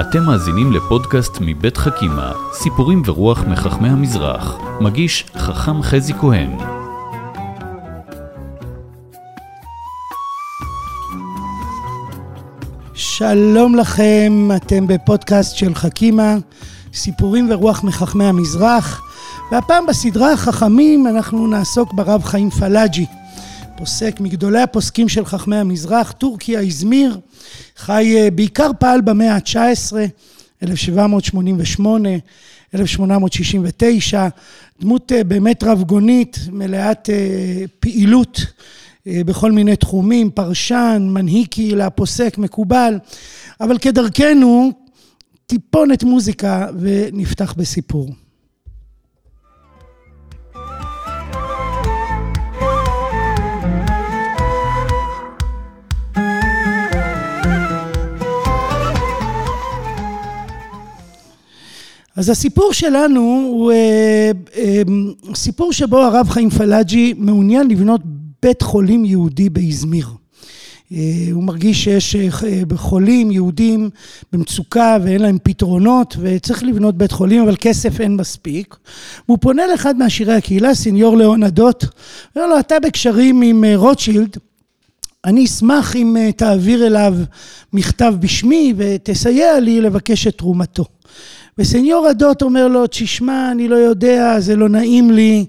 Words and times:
אתם 0.00 0.22
מאזינים 0.22 0.72
לפודקאסט 0.72 1.38
מבית 1.40 1.76
חכימה, 1.76 2.32
סיפורים 2.52 3.02
ורוח 3.06 3.44
מחכמי 3.44 3.88
המזרח. 3.88 4.58
מגיש 4.80 5.24
חכם 5.36 5.82
חזי 5.82 6.12
כהן. 6.14 6.50
שלום 12.94 13.74
לכם, 13.74 14.48
אתם 14.56 14.86
בפודקאסט 14.86 15.56
של 15.56 15.74
חכימה, 15.74 16.36
סיפורים 16.92 17.48
ורוח 17.50 17.84
מחכמי 17.84 18.24
המזרח, 18.24 19.02
והפעם 19.52 19.86
בסדרה 19.86 20.32
החכמים 20.32 21.06
אנחנו 21.06 21.46
נעסוק 21.46 21.92
ברב 21.92 22.24
חיים 22.24 22.50
פלאג'י, 22.50 23.06
פוסק 23.80 24.20
מגדולי 24.20 24.60
הפוסקים 24.60 25.08
של 25.08 25.24
חכמי 25.24 25.56
המזרח, 25.56 26.12
טורקיה, 26.12 26.60
איזמיר, 26.60 27.18
חי 27.76 28.16
אה, 28.16 28.30
בעיקר 28.30 28.70
פעל 28.78 29.00
במאה 29.00 29.34
ה-19, 29.34 29.92
1788, 30.62 32.08
1869, 32.74 34.28
דמות 34.80 35.12
אה, 35.12 35.24
באמת 35.24 35.64
רב 35.64 35.82
גונית, 35.82 36.38
מלאת 36.52 37.10
אה, 37.10 37.64
פעילות 37.80 38.40
בכל 39.06 39.52
מיני 39.52 39.76
תחומים, 39.76 40.30
פרשן, 40.30 41.08
מנהיג 41.10 41.46
קהילה, 41.46 41.90
פוסק, 41.90 42.38
מקובל, 42.38 42.98
אבל 43.60 43.78
כדרכנו, 43.78 44.72
טיפונת 45.46 46.04
מוזיקה 46.04 46.66
ונפתח 46.80 47.54
בסיפור. 47.56 48.10
אז 62.20 62.28
הסיפור 62.28 62.72
שלנו 62.72 63.20
הוא 63.20 63.72
אה, 63.72 64.30
אה, 64.56 64.82
סיפור 65.34 65.72
שבו 65.72 65.98
הרב 65.98 66.28
חיים 66.28 66.50
פלאג'י 66.50 67.14
מעוניין 67.16 67.68
לבנות 67.68 68.00
בית 68.42 68.62
חולים 68.62 69.04
יהודי 69.04 69.48
באזמיר. 69.48 70.08
אה, 70.92 70.98
הוא 71.32 71.42
מרגיש 71.42 71.84
שיש 71.84 72.16
חולים 72.74 73.30
יהודים 73.30 73.90
במצוקה 74.32 74.96
ואין 75.04 75.22
להם 75.22 75.38
פתרונות 75.42 76.16
וצריך 76.20 76.62
לבנות 76.62 76.96
בית 76.98 77.12
חולים 77.12 77.42
אבל 77.42 77.56
כסף 77.60 78.00
אין 78.00 78.16
מספיק. 78.16 78.76
הוא 79.26 79.38
פונה 79.40 79.66
לאחד 79.66 79.96
מעשירי 79.96 80.34
הקהילה, 80.34 80.74
סניור 80.74 81.16
ליאון 81.16 81.42
עדות, 81.42 81.84
אומר 82.36 82.46
לו 82.46 82.58
אתה 82.58 82.80
בקשרים 82.80 83.42
עם 83.42 83.64
רוטשילד 83.74 84.36
אני 85.24 85.44
אשמח 85.44 85.96
אם 85.96 86.16
תעביר 86.36 86.86
אליו 86.86 87.14
מכתב 87.72 88.14
בשמי 88.20 88.74
ותסייע 88.76 89.60
לי 89.60 89.80
לבקש 89.80 90.26
את 90.26 90.38
תרומתו. 90.38 90.84
וסניור 91.58 92.06
הדוט 92.06 92.42
אומר 92.42 92.68
לו, 92.68 92.84
תשמע, 92.86 93.50
אני 93.50 93.68
לא 93.68 93.76
יודע, 93.76 94.40
זה 94.40 94.56
לא 94.56 94.68
נעים 94.68 95.10
לי, 95.10 95.46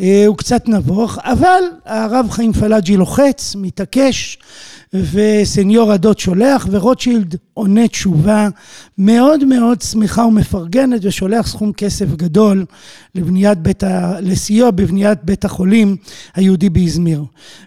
אה, 0.00 0.24
הוא 0.26 0.36
קצת 0.36 0.68
נבוך, 0.68 1.18
אבל 1.22 1.62
הרב 1.84 2.26
חיים 2.30 2.52
פלאג'י 2.52 2.96
לוחץ, 2.96 3.54
מתעקש, 3.58 4.38
וסניור 4.94 5.92
הדוט 5.92 6.18
שולח, 6.18 6.68
ורוטשילד 6.70 7.36
עונה 7.54 7.88
תשובה 7.88 8.48
מאוד 8.98 9.44
מאוד 9.44 9.82
שמחה 9.82 10.24
ומפרגנת, 10.24 11.00
ושולח 11.04 11.46
סכום 11.46 11.72
כסף 11.72 12.06
גדול 12.06 12.64
לבניית 13.14 13.58
בית 13.58 13.82
ה... 13.82 14.20
לסיוע 14.20 14.70
בבניית 14.70 15.18
בית 15.24 15.44
החולים 15.44 15.96
היהודי 16.34 16.70
באזמיר. 16.70 17.24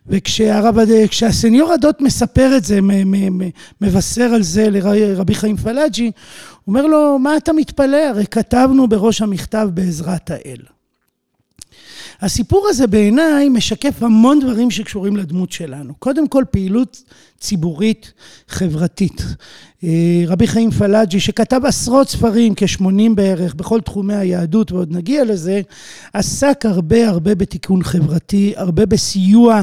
וכשהסניור 0.07 1.73
הדוט 1.73 2.01
מספר 2.01 2.57
את 2.57 2.63
זה, 2.63 2.79
מבשר 3.81 4.23
על 4.23 4.43
זה 4.43 4.69
לרבי 4.69 5.35
חיים 5.35 5.57
פלאג'י, 5.57 6.05
הוא 6.05 6.11
אומר 6.67 6.87
לו, 6.87 7.19
מה 7.19 7.37
אתה 7.37 7.53
מתפלא? 7.53 7.97
הרי 7.97 8.25
כתבנו 8.25 8.87
בראש 8.87 9.21
המכתב 9.21 9.69
בעזרת 9.73 10.31
האל. 10.31 10.72
הסיפור 12.23 12.67
הזה 12.69 12.87
בעיניי 12.87 13.49
משקף 13.49 14.03
המון 14.03 14.39
דברים 14.39 14.71
שקשורים 14.71 15.17
לדמות 15.17 15.51
שלנו. 15.51 15.93
קודם 15.99 16.27
כל 16.27 16.43
פעילות 16.51 17.03
ציבורית 17.43 18.13
חברתית. 18.47 19.25
אה, 19.83 20.23
רבי 20.27 20.47
חיים 20.47 20.71
פלאג'י 20.71 21.19
שכתב 21.19 21.61
עשרות 21.65 22.09
ספרים, 22.09 22.53
כ-80 22.55 23.13
בערך, 23.15 23.55
בכל 23.55 23.81
תחומי 23.81 24.15
היהדות, 24.15 24.71
ועוד 24.71 24.91
נגיע 24.91 25.23
לזה, 25.23 25.61
עסק 26.13 26.65
הרבה 26.65 27.09
הרבה 27.09 27.35
בתיקון 27.35 27.83
חברתי, 27.83 28.53
הרבה 28.55 28.85
בסיוע 28.85 29.61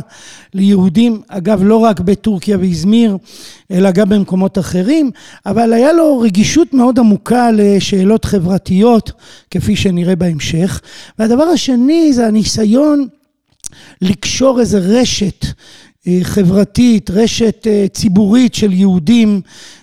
ליהודים, 0.55 1.23
אגב 1.29 1.63
לא 1.63 1.77
רק 1.77 2.01
בטורקיה 2.01 2.59
ואזמיר, 2.61 3.17
אלא 3.71 3.91
גם 3.91 4.09
במקומות 4.09 4.59
אחרים, 4.59 5.11
אבל 5.47 5.73
היה 5.73 5.93
לו 5.93 6.19
רגישות 6.19 6.75
מאוד 6.75 6.99
עמוקה 6.99 7.51
לשאלות 7.53 8.25
חברתיות, 8.25 9.13
כפי 9.51 9.77
שנראה 9.77 10.17
בהמשך. 10.17 10.81
והדבר 11.19 11.45
השני 11.45 12.13
זה 12.13 12.27
הניסיון 12.27 13.09
לקשור 14.03 14.61
איזה 14.61 14.79
רשת 14.79 15.47
חברתית, 16.23 17.11
רשת 17.11 17.67
אה, 17.67 17.87
ציבורית 17.93 18.55
של 18.55 18.73
יהודים. 18.73 19.41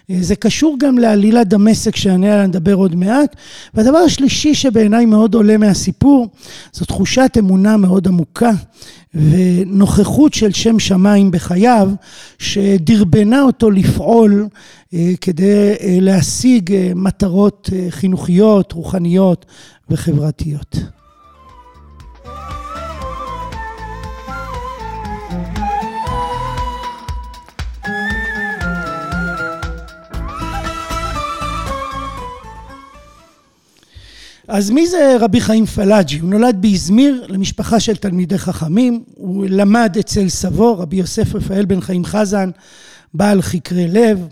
אה, 0.09 0.15
זה 0.21 0.35
קשור 0.35 0.75
גם 0.79 0.97
לעלילת 0.97 1.47
דמשק 1.47 1.95
שאני 1.95 2.29
עליה 2.31 2.47
נדבר 2.47 2.73
עוד 2.73 2.95
מעט. 2.95 3.35
והדבר 3.73 3.97
השלישי 3.97 4.55
שבעיניי 4.55 5.05
מאוד 5.05 5.33
עולה 5.33 5.57
מהסיפור, 5.57 6.27
זו 6.73 6.85
תחושת 6.85 7.31
אמונה 7.39 7.77
מאוד 7.77 8.07
עמוקה 8.07 8.51
ונוכחות 9.13 10.33
של 10.33 10.51
שם 10.51 10.79
שמיים 10.79 11.31
בחייו, 11.31 11.89
שדרבנה 12.39 13.41
אותו 13.41 13.71
לפעול 13.71 14.47
כדי 15.21 15.75
להשיג 16.01 16.91
מטרות 16.95 17.69
חינוכיות, 17.89 18.71
רוחניות 18.71 19.45
וחברתיות. 19.89 20.96
אז 34.47 34.69
מי 34.69 34.87
זה 34.87 35.17
רבי 35.19 35.41
חיים 35.41 35.65
פלאג'י? 35.65 36.19
הוא 36.19 36.29
נולד 36.29 36.61
באזמיר 36.61 37.25
למשפחה 37.29 37.79
של 37.79 37.95
תלמידי 37.95 38.37
חכמים, 38.37 39.03
הוא 39.15 39.45
למד 39.49 39.95
אצל 39.99 40.29
סבו, 40.29 40.77
רבי 40.79 40.95
יוסף 40.95 41.35
רפאל 41.35 41.65
בן 41.65 41.81
חיים 41.81 42.05
חזן, 42.05 42.49
בעל 43.13 43.41
חקרי 43.41 43.87
לב, 43.87 44.27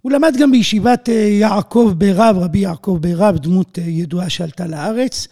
הוא 0.00 0.12
למד 0.12 0.36
גם 0.38 0.50
בישיבת 0.50 1.08
אה, 1.08 1.14
יעקב 1.14 1.92
ברב, 1.98 2.38
רבי 2.38 2.58
יעקב 2.58 2.98
ברב, 3.00 3.38
דמות 3.38 3.78
אה, 3.78 3.84
ידועה 3.84 4.30
שעלתה 4.30 4.66
לארץ, 4.66 5.28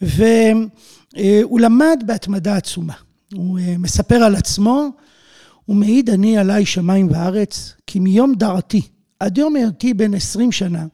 והוא 0.00 1.60
למד 1.60 2.02
בהתמדה 2.06 2.56
עצומה. 2.56 2.94
הוא 3.34 3.58
אה, 3.58 3.74
מספר 3.78 4.16
על 4.16 4.34
עצמו, 4.34 4.88
הוא 5.64 5.76
מעיד 5.76 6.10
אני 6.10 6.38
עליי 6.38 6.66
שמיים 6.66 7.08
וארץ, 7.10 7.74
כי 7.86 7.98
מיום 7.98 8.34
דעתי 8.34 8.82
עד 9.22 9.38
יום 9.38 9.56
היותי 9.56 9.94
בן 9.94 10.14
עשרים 10.14 10.52
שנה, 10.52 10.86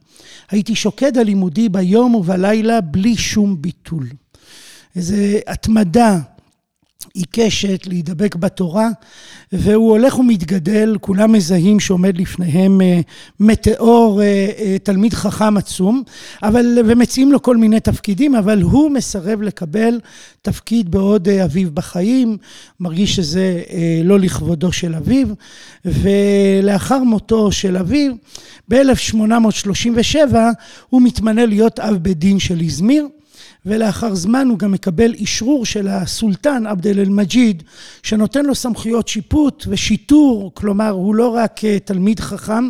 הייתי 0.50 0.74
שוקד 0.74 1.18
על 1.18 1.24
לימודי 1.24 1.68
ביום 1.68 2.14
ובלילה 2.14 2.80
בלי 2.80 3.16
שום 3.16 3.62
ביטול. 3.62 4.08
איזו 4.96 5.16
התמדה 5.46 6.18
עיקשת 7.18 7.86
להידבק 7.86 8.36
בתורה, 8.36 8.88
והוא 9.52 9.90
הולך 9.90 10.18
ומתגדל, 10.18 10.96
כולם 11.00 11.32
מזהים 11.32 11.80
שעומד 11.80 12.18
לפניהם 12.18 12.80
אה, 12.80 13.00
מטאור, 13.40 14.22
אה, 14.22 14.26
אה, 14.58 14.76
תלמיד 14.82 15.14
חכם 15.14 15.56
עצום, 15.56 16.02
אבל, 16.42 16.78
ומציעים 16.86 17.32
לו 17.32 17.42
כל 17.42 17.56
מיני 17.56 17.80
תפקידים, 17.80 18.34
אבל 18.34 18.62
הוא 18.62 18.90
מסרב 18.90 19.42
לקבל 19.42 20.00
תפקיד 20.42 20.90
בעוד 20.90 21.28
אביו 21.28 21.70
בחיים, 21.70 22.36
מרגיש 22.80 23.16
שזה 23.16 23.62
לא 24.04 24.18
לכבודו 24.18 24.72
של 24.72 24.94
אביו, 24.94 25.28
ולאחר 25.84 26.98
מותו 26.98 27.52
של 27.52 27.76
אביו, 27.76 28.12
ב-1837 28.68 30.34
הוא 30.88 31.02
מתמנה 31.02 31.46
להיות 31.46 31.80
אב 31.80 31.94
בית 31.94 32.18
דין 32.18 32.38
של 32.38 32.60
איזמיר. 32.60 33.08
ולאחר 33.68 34.14
זמן 34.14 34.48
הוא 34.48 34.58
גם 34.58 34.72
מקבל 34.72 35.14
אשרור 35.22 35.66
של 35.66 35.88
הסולטן 35.88 36.66
עבד 36.66 36.86
אל-מג'יד, 36.86 37.62
שנותן 38.02 38.44
לו 38.44 38.54
סמכויות 38.54 39.08
שיפוט 39.08 39.64
ושיטור, 39.68 40.50
כלומר 40.54 40.88
הוא 40.88 41.14
לא 41.14 41.28
רק 41.28 41.64
אה, 41.64 41.78
תלמיד 41.78 42.20
חכם, 42.20 42.68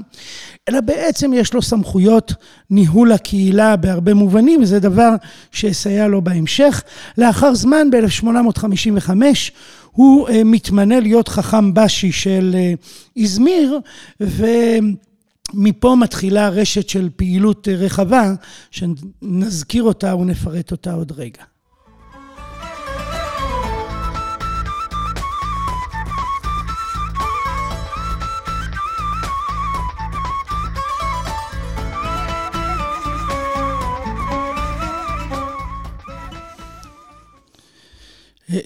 אלא 0.69 0.81
בעצם 0.81 1.33
יש 1.35 1.55
לו 1.55 1.63
סמכויות 1.63 2.33
ניהול 2.71 3.13
הקהילה 3.13 3.77
בהרבה 3.77 4.15
מובנים, 4.15 4.63
וזה 4.63 4.81
דבר 4.81 5.15
שיסייע 5.53 6.09
לו 6.09 6.23
בהמשך. 6.23 6.83
לאחר 7.19 7.55
זמן, 7.55 7.91
ב-1855, 7.91 9.11
הוא 9.93 10.29
אה, 10.29 10.45
מתמנה 10.45 11.01
להיות 11.01 11.29
חכם 11.29 11.75
בשי 11.75 12.13
של 12.13 12.57
אה, 12.59 12.73
איזמיר, 13.17 13.79
ו... 14.21 14.47
מפה 15.55 15.97
מתחילה 16.01 16.49
רשת 16.49 16.89
של 16.89 17.09
פעילות 17.17 17.69
רחבה, 17.69 18.33
שנזכיר 18.71 19.83
אותה 19.83 20.17
ונפרט 20.17 20.73
אותה 20.73 20.93
עוד 20.93 21.13
רגע. 21.13 21.43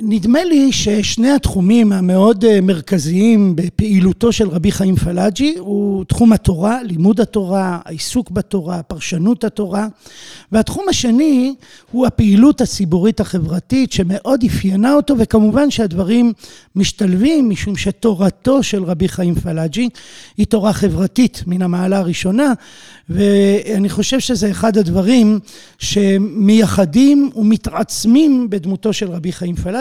נדמה 0.00 0.44
לי 0.44 0.72
ששני 0.72 1.30
התחומים 1.30 1.92
המאוד 1.92 2.44
אה, 2.44 2.60
מרכזיים 2.60 3.56
בפעילותו 3.56 4.32
של 4.32 4.48
רבי 4.48 4.72
חיים 4.72 4.96
פלאג'י 4.96 5.54
הוא 5.58 6.04
תחום 6.04 6.32
התורה, 6.32 6.82
לימוד 6.82 7.20
התורה, 7.20 7.78
העיסוק 7.84 8.30
בתורה, 8.30 8.82
פרשנות 8.82 9.44
התורה, 9.44 9.86
והתחום 10.52 10.84
השני 10.88 11.54
הוא 11.90 12.06
הפעילות 12.06 12.60
הציבורית 12.60 13.20
החברתית 13.20 13.92
שמאוד 13.92 14.44
אפיינה 14.44 14.94
אותו, 14.94 15.14
וכמובן 15.18 15.70
שהדברים 15.70 16.32
משתלבים 16.76 17.50
משום 17.50 17.76
שתורתו 17.76 18.62
של 18.62 18.84
רבי 18.84 19.08
חיים 19.08 19.34
פלאג'י 19.34 19.88
היא 20.36 20.46
תורה 20.46 20.72
חברתית 20.72 21.42
מן 21.46 21.62
המעלה 21.62 21.98
הראשונה, 21.98 22.52
ואני 23.08 23.88
חושב 23.88 24.20
שזה 24.20 24.50
אחד 24.50 24.78
הדברים 24.78 25.38
שמייחדים 25.78 27.30
ומתעצמים 27.36 28.50
בדמותו 28.50 28.92
של 28.92 29.10
רבי 29.10 29.32
חיים 29.32 29.56
פלאג'י. 29.56 29.71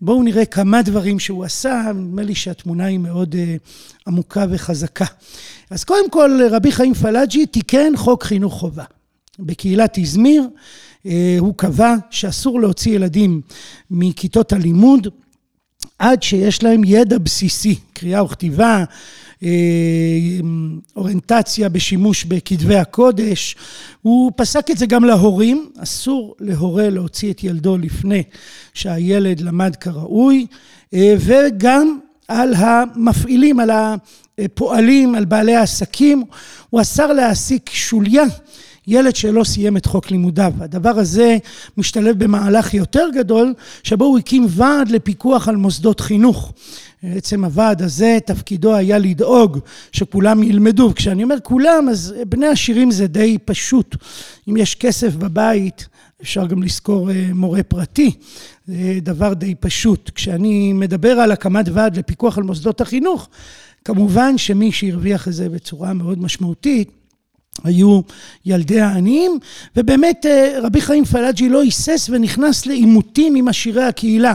בואו 0.00 0.22
נראה 0.22 0.44
כמה 0.44 0.82
דברים 0.82 1.18
שהוא 1.18 1.44
עשה, 1.44 1.82
נדמה 1.94 2.22
לי 2.22 2.34
שהתמונה 2.34 2.84
היא 2.84 2.98
מאוד 2.98 3.34
uh, 3.34 3.38
עמוקה 4.06 4.44
וחזקה. 4.50 5.04
אז 5.70 5.84
קודם 5.84 6.10
כל, 6.10 6.40
רבי 6.50 6.72
חיים 6.72 6.94
פלאג'י 6.94 7.46
תיקן 7.46 7.92
חוק 7.96 8.24
חינוך 8.24 8.54
חובה. 8.54 8.84
בקהילת 9.38 9.98
איזמיר 9.98 10.48
uh, 11.04 11.08
הוא 11.38 11.54
קבע 11.56 11.94
שאסור 12.10 12.60
להוציא 12.60 12.92
ילדים 12.92 13.40
מכיתות 13.90 14.52
הלימוד 14.52 15.08
עד 15.98 16.22
שיש 16.22 16.62
להם 16.62 16.84
ידע 16.84 17.18
בסיסי, 17.18 17.74
קריאה 17.92 18.24
וכתיבה, 18.24 18.76
אה, 18.78 18.84
אוריינטציה 20.96 21.68
בשימוש 21.68 22.24
בכתבי 22.24 22.76
הקודש. 22.76 23.56
הוא 24.02 24.32
פסק 24.36 24.70
את 24.70 24.78
זה 24.78 24.86
גם 24.86 25.04
להורים, 25.04 25.70
אסור 25.78 26.34
להורה 26.40 26.90
להוציא 26.90 27.32
את 27.32 27.44
ילדו 27.44 27.78
לפני 27.78 28.22
שהילד 28.74 29.40
למד 29.40 29.76
כראוי, 29.76 30.46
אה, 30.94 31.14
וגם 31.18 31.98
על 32.28 32.54
המפעילים, 32.54 33.60
על 33.60 33.70
הפועלים, 34.38 35.14
על 35.14 35.24
בעלי 35.24 35.54
העסקים. 35.54 36.22
הוא 36.70 36.80
אסר 36.80 37.12
להעסיק 37.12 37.70
שוליה 37.70 38.24
ילד 38.86 39.16
שלא 39.16 39.44
סיים 39.44 39.76
את 39.76 39.86
חוק 39.86 40.10
לימודיו. 40.10 40.52
הדבר 40.60 40.98
הזה 40.98 41.36
משתלב 41.76 42.24
במהלך 42.24 42.74
יותר 42.74 43.08
גדול, 43.14 43.54
שבו 43.82 44.04
הוא 44.04 44.18
הקים 44.18 44.46
ועד 44.48 44.90
לפיקוח 44.90 45.48
על 45.48 45.56
מוסדות 45.56 46.00
חינוך. 46.00 46.52
בעצם 47.02 47.44
הוועד 47.44 47.82
הזה, 47.82 48.18
תפקידו 48.26 48.74
היה 48.74 48.98
לדאוג 48.98 49.58
שכולם 49.92 50.42
ילמדו. 50.42 50.92
כשאני 50.94 51.22
אומר 51.22 51.36
כולם, 51.42 51.88
אז 51.90 52.14
בני 52.28 52.46
עשירים 52.46 52.90
זה 52.90 53.06
די 53.06 53.38
פשוט. 53.44 53.96
אם 54.48 54.56
יש 54.56 54.74
כסף 54.74 55.14
בבית, 55.14 55.88
אפשר 56.22 56.46
גם 56.46 56.62
לשכור 56.62 57.10
אה, 57.10 57.28
מורה 57.34 57.62
פרטי, 57.62 58.10
זה 58.66 58.98
דבר 59.02 59.34
די 59.34 59.54
פשוט. 59.54 60.10
כשאני 60.14 60.72
מדבר 60.72 61.10
על 61.10 61.32
הקמת 61.32 61.68
ועד 61.72 61.96
לפיקוח 61.96 62.38
על 62.38 62.44
מוסדות 62.44 62.80
החינוך, 62.80 63.28
כמובן 63.84 64.38
שמי 64.38 64.72
שהרוויח 64.72 65.28
את 65.28 65.32
זה 65.32 65.48
בצורה 65.48 65.92
מאוד 65.92 66.22
משמעותית, 66.22 66.90
היו 67.64 68.00
ילדי 68.46 68.80
העניים, 68.80 69.38
ובאמת 69.76 70.26
אה, 70.26 70.58
רבי 70.62 70.80
חיים 70.80 71.04
פלאג'י 71.04 71.48
לא 71.48 71.62
היסס 71.62 72.10
ונכנס 72.12 72.66
לעימותים 72.66 73.34
עם 73.34 73.48
עשירי 73.48 73.84
הקהילה. 73.84 74.34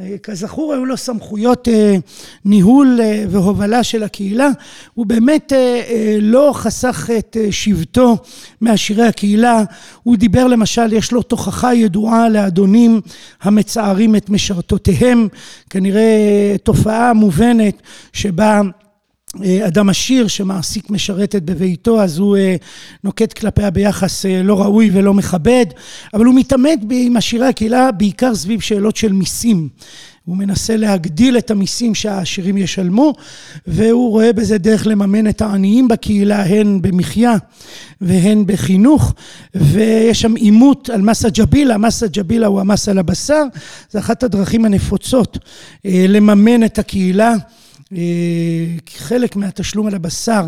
אה, 0.00 0.18
כזכור, 0.22 0.72
היו 0.72 0.84
לו 0.84 0.96
סמכויות 0.96 1.68
אה, 1.68 1.96
ניהול 2.44 3.00
והובלה 3.28 3.82
של 3.82 4.02
הקהילה. 4.02 4.48
הוא 4.94 5.06
באמת 5.06 5.52
לא 6.20 6.50
חסך 6.54 7.10
את 7.18 7.36
שבטו 7.50 8.16
מעשירי 8.60 9.06
הקהילה. 9.06 9.62
הוא 10.02 10.16
דיבר 10.16 10.46
למשל, 10.46 10.92
יש 10.92 11.12
לו 11.12 11.22
תוכחה 11.22 11.74
ידועה 11.74 12.28
לאדונים 12.28 13.00
המצערים 13.42 14.16
את 14.16 14.30
משרתותיהם. 14.30 15.28
כנראה 15.70 16.56
תופעה 16.62 17.12
מובנת 17.12 17.82
שבה 18.12 18.60
אה, 18.60 18.87
אדם 19.66 19.88
עשיר 19.88 20.28
שמעסיק 20.28 20.90
משרתת 20.90 21.42
בביתו, 21.42 22.02
אז 22.02 22.18
הוא 22.18 22.36
אה, 22.36 22.56
נוקט 23.04 23.32
כלפיה 23.32 23.70
ביחס 23.70 24.26
אה, 24.26 24.42
לא 24.42 24.60
ראוי 24.60 24.90
ולא 24.92 25.14
מכבד, 25.14 25.66
אבל 26.14 26.24
הוא 26.24 26.34
מתעמת 26.34 26.78
עם 26.90 27.16
עשירי 27.16 27.46
הקהילה 27.46 27.92
בעיקר 27.92 28.34
סביב 28.34 28.60
שאלות 28.60 28.96
של 28.96 29.12
מיסים. 29.12 29.68
הוא 30.24 30.36
מנסה 30.36 30.76
להגדיל 30.76 31.38
את 31.38 31.50
המיסים 31.50 31.94
שהעשירים 31.94 32.56
ישלמו, 32.56 33.12
והוא 33.66 34.10
רואה 34.10 34.32
בזה 34.32 34.58
דרך 34.58 34.86
לממן 34.86 35.28
את 35.28 35.40
העניים 35.40 35.88
בקהילה, 35.88 36.42
הן 36.42 36.82
במחיה 36.82 37.36
והן 38.00 38.46
בחינוך, 38.46 39.14
ויש 39.54 40.20
שם 40.20 40.34
עימות 40.34 40.90
על 40.90 41.02
מס 41.02 41.24
הג'בילה, 41.24 41.78
מס 41.78 42.02
הג'בילה 42.02 42.46
הוא 42.46 42.60
המס 42.60 42.88
על 42.88 42.98
הבשר, 42.98 43.44
זה 43.90 43.98
אחת 43.98 44.22
הדרכים 44.22 44.64
הנפוצות 44.64 45.38
לממן 45.84 46.64
את 46.64 46.78
הקהילה. 46.78 47.34
אה, 47.92 47.98
חלק 48.96 49.36
מהתשלום 49.36 49.86
על 49.86 49.94
הבשר 49.94 50.46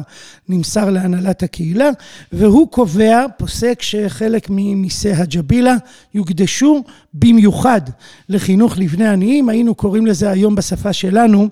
נמסר 0.49 0.91
להנהלת 0.91 1.43
הקהילה, 1.43 1.91
והוא 2.33 2.69
קובע, 2.69 3.27
פוסק, 3.39 3.83
שחלק 3.83 4.47
ממיסי 4.51 5.13
הג'בילה 5.13 5.77
יוקדשו 6.15 6.85
במיוחד 7.15 7.81
לחינוך 8.29 8.79
לבני 8.79 9.09
עניים, 9.09 9.49
היינו 9.49 9.75
קוראים 9.75 10.07
לזה 10.07 10.31
היום 10.31 10.55
בשפה 10.55 10.93
שלנו 10.93 11.49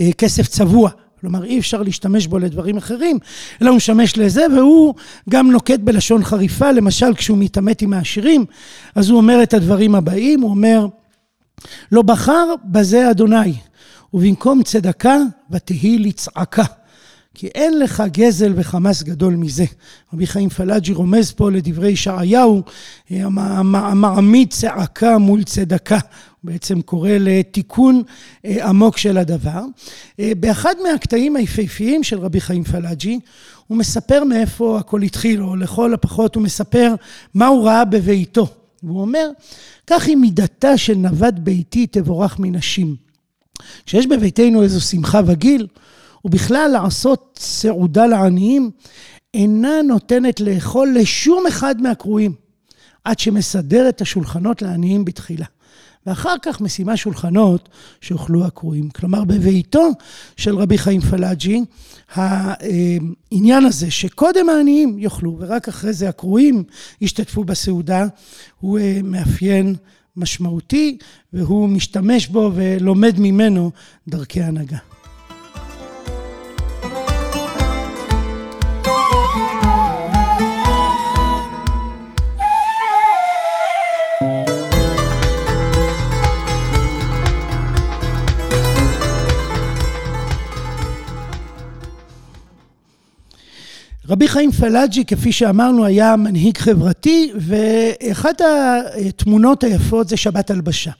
אה, 0.00 0.10
כסף 0.18 0.48
צבוע. 0.48 0.90
כלומר, 1.20 1.44
אי 1.44 1.58
אפשר 1.58 1.82
להשתמש 1.82 2.26
בו 2.26 2.38
לדברים 2.38 2.76
אחרים, 2.76 3.18
אלא 3.62 3.68
הוא 3.68 3.76
משמש 3.76 4.18
לזה, 4.18 4.46
והוא 4.56 4.94
גם 5.30 5.50
נוקט 5.50 5.80
בלשון 5.80 6.24
חריפה, 6.24 6.72
למשל 6.72 7.14
כשהוא 7.14 7.38
מתעמת 7.38 7.82
עם 7.82 7.92
העשירים, 7.92 8.44
אז 8.94 9.10
הוא 9.10 9.16
אומר 9.16 9.42
את 9.42 9.54
הדברים 9.54 9.94
הבאים, 9.94 10.40
הוא 10.40 10.50
אומר, 10.50 10.86
לא 11.92 12.02
בחר 12.02 12.54
בזה 12.64 13.10
אדוני, 13.10 13.54
ובמקום 14.14 14.62
צדקה, 14.62 15.16
ותהי 15.50 15.98
לצעקה. 15.98 16.64
כי 17.34 17.46
אין 17.46 17.78
לך 17.78 18.02
גזל 18.12 18.52
וחמאס 18.56 19.02
גדול 19.02 19.36
מזה. 19.36 19.64
רבי 20.14 20.26
חיים 20.26 20.48
פלאג'י 20.48 20.92
רומז 20.92 21.32
פה 21.32 21.50
לדברי 21.50 21.90
ישעיהו, 21.90 22.62
המעמיד 23.10 24.50
צעקה 24.50 25.18
מול 25.18 25.42
צדקה. 25.42 25.98
הוא 26.42 26.52
בעצם 26.52 26.82
קורא 26.82 27.10
לתיקון 27.10 28.02
אה, 28.44 28.68
עמוק 28.68 28.96
של 28.98 29.18
הדבר. 29.18 29.62
אה, 30.20 30.32
באחד 30.40 30.74
מהקטעים 30.82 31.36
היפהפיים 31.36 32.02
של 32.02 32.18
רבי 32.18 32.40
חיים 32.40 32.64
פלאג'י, 32.64 33.20
הוא 33.66 33.78
מספר 33.78 34.24
מאיפה 34.24 34.78
הכל 34.78 35.02
התחיל, 35.02 35.42
או 35.42 35.56
לכל 35.56 35.94
הפחות 35.94 36.34
הוא 36.34 36.42
מספר 36.42 36.94
מה 37.34 37.46
הוא 37.46 37.66
ראה 37.66 37.84
בביתו. 37.84 38.46
והוא 38.82 39.00
אומר, 39.00 39.28
כך 39.86 40.06
היא 40.06 40.16
מידתה 40.16 40.78
של 40.78 40.94
נווד 40.94 41.44
ביתי 41.44 41.86
תבורך 41.86 42.38
מנשים. 42.38 43.07
כשיש 43.86 44.06
בביתנו 44.06 44.62
איזו 44.62 44.80
שמחה 44.80 45.20
וגיל, 45.26 45.66
ובכלל 46.24 46.70
לעשות 46.72 47.38
סעודה 47.42 48.06
לעניים, 48.06 48.70
אינה 49.34 49.82
נותנת 49.84 50.40
לאכול 50.40 50.94
לשום 50.94 51.46
אחד 51.46 51.82
מהקרואים, 51.82 52.32
עד 53.04 53.18
שמסדר 53.18 53.88
את 53.88 54.00
השולחנות 54.00 54.62
לעניים 54.62 55.04
בתחילה. 55.04 55.46
ואחר 56.06 56.34
כך 56.42 56.60
משימה 56.60 56.96
שולחנות 56.96 57.68
שאוכלו 58.00 58.44
הקרואים. 58.44 58.90
כלומר, 58.90 59.24
בביתו 59.24 59.88
של 60.36 60.58
רבי 60.58 60.78
חיים 60.78 61.00
פלאג'י, 61.00 61.64
העניין 62.14 63.64
הזה 63.64 63.90
שקודם 63.90 64.48
העניים 64.48 64.98
יאכלו 64.98 65.36
ורק 65.38 65.68
אחרי 65.68 65.92
זה 65.92 66.08
הקרואים 66.08 66.64
ישתתפו 67.00 67.44
בסעודה, 67.44 68.06
הוא 68.60 68.78
אה, 68.78 69.00
מאפיין 69.04 69.74
משמעותי, 70.18 70.98
והוא 71.32 71.68
משתמש 71.68 72.26
בו 72.26 72.50
ולומד 72.54 73.14
ממנו 73.18 73.70
דרכי 74.08 74.42
הנהגה. 74.42 74.78
רבי 94.08 94.28
חיים 94.28 94.52
פלאג'י, 94.52 95.04
כפי 95.04 95.32
שאמרנו, 95.32 95.84
היה 95.84 96.16
מנהיג 96.16 96.58
חברתי, 96.58 97.32
ואחת 97.36 98.40
התמונות 99.08 99.64
היפות 99.64 100.08
זה 100.08 100.16
שבת 100.16 100.50
הלבשה. 100.50 100.90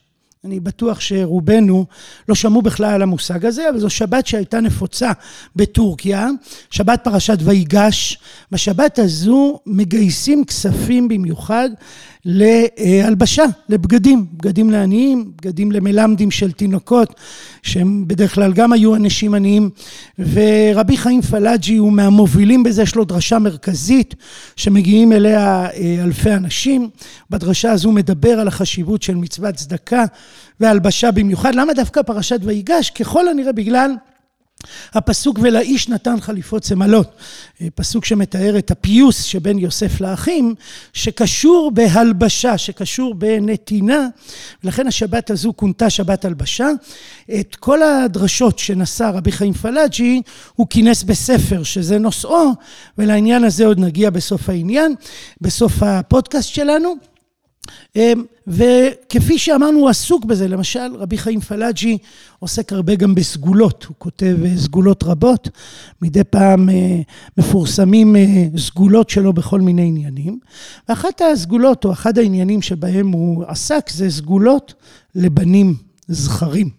אני 0.44 0.60
בטוח 0.60 1.00
שרובנו 1.00 1.86
לא 2.28 2.34
שמעו 2.34 2.62
בכלל 2.62 2.94
על 2.94 3.02
המושג 3.02 3.46
הזה, 3.46 3.70
אבל 3.70 3.78
זו 3.78 3.90
שבת 3.90 4.26
שהייתה 4.26 4.60
נפוצה 4.60 5.12
בטורקיה, 5.56 6.28
שבת 6.70 7.00
פרשת 7.04 7.38
ויגש. 7.40 8.18
בשבת 8.52 8.98
הזו 8.98 9.60
מגייסים 9.66 10.44
כספים 10.44 11.08
במיוחד 11.08 11.68
להלבשה, 12.24 13.44
לבגדים, 13.68 14.26
בגדים 14.32 14.70
לעניים, 14.70 15.32
בגדים 15.36 15.72
למלמדים 15.72 16.30
של 16.30 16.52
תינוקות, 16.52 17.14
שהם 17.62 18.08
בדרך 18.08 18.34
כלל 18.34 18.52
גם 18.52 18.72
היו 18.72 18.94
אנשים 18.94 19.34
עניים, 19.34 19.70
ורבי 20.18 20.96
חיים 20.96 21.22
פלאג'י 21.22 21.76
הוא 21.76 21.92
מהמובילים 21.92 22.62
בזה, 22.62 22.82
יש 22.82 22.94
לו 22.94 23.04
דרשה 23.04 23.38
מרכזית 23.38 24.14
שמגיעים 24.56 25.12
אליה 25.12 25.66
אה, 25.66 26.04
אלפי 26.04 26.32
אנשים. 26.32 26.90
בדרשה 27.30 27.72
הזו 27.72 27.92
מדבר 27.92 28.40
על 28.40 28.48
החשיבות 28.48 29.02
של 29.02 29.14
מצוות 29.14 29.54
צדקה 29.54 30.04
והלבשה 30.60 31.10
במיוחד. 31.10 31.54
למה 31.54 31.74
דווקא 31.74 32.02
פרשת 32.02 32.40
ויגש? 32.42 32.90
ככל 32.90 33.28
הנראה 33.28 33.52
בגלל 33.52 33.94
הפסוק 34.94 35.38
ולאיש 35.42 35.88
נתן 35.88 36.20
חליפות 36.20 36.62
צמלות, 36.62 37.16
פסוק 37.74 38.04
שמתאר 38.04 38.58
את 38.58 38.70
הפיוס 38.70 39.22
שבין 39.22 39.58
יוסף 39.58 40.00
לאחים, 40.00 40.54
שקשור 40.92 41.70
בהלבשה, 41.74 42.58
שקשור 42.58 43.14
בנתינה, 43.14 44.08
ולכן 44.64 44.86
השבת 44.86 45.30
הזו 45.30 45.52
כונתה 45.56 45.90
שבת 45.90 46.24
הלבשה. 46.24 46.68
את 47.40 47.56
כל 47.56 47.82
הדרשות 47.82 48.58
שנשא 48.58 49.10
רבי 49.14 49.32
חיים 49.32 49.52
פלאג'י, 49.52 50.22
הוא 50.54 50.66
כינס 50.70 51.02
בספר 51.02 51.62
שזה 51.62 51.98
נושאו, 51.98 52.50
ולעניין 52.98 53.44
הזה 53.44 53.66
עוד 53.66 53.80
נגיע 53.80 54.10
בסוף 54.10 54.48
העניין, 54.48 54.94
בסוף 55.40 55.82
הפודקאסט 55.82 56.48
שלנו. 56.48 56.94
וכפי 58.48 59.38
שאמרנו, 59.38 59.78
הוא 59.78 59.88
עסוק 59.88 60.24
בזה. 60.24 60.48
למשל, 60.48 60.94
רבי 60.94 61.18
חיים 61.18 61.40
פלאג'י 61.40 61.98
עוסק 62.38 62.72
הרבה 62.72 62.94
גם 62.94 63.14
בסגולות. 63.14 63.84
הוא 63.84 63.94
כותב 63.98 64.36
אה, 64.44 64.56
סגולות 64.56 65.02
רבות. 65.02 65.48
מדי 66.02 66.24
פעם 66.24 66.68
אה, 66.68 67.00
מפורסמים 67.38 68.16
אה, 68.16 68.46
סגולות 68.56 69.10
שלו 69.10 69.32
בכל 69.32 69.60
מיני 69.60 69.82
עניינים. 69.82 70.38
ואחת 70.88 71.22
הסגולות, 71.32 71.84
או 71.84 71.92
אחד 71.92 72.18
העניינים 72.18 72.62
שבהם 72.62 73.08
הוא 73.08 73.44
עסק, 73.48 73.90
זה 73.90 74.10
סגולות 74.10 74.74
לבנים 75.14 75.74
זכרים. 76.08 76.70